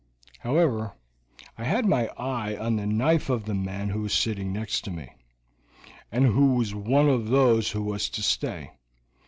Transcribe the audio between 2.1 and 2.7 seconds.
eye